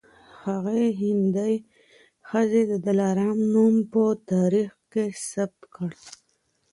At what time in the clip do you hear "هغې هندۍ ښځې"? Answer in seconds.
0.43-2.61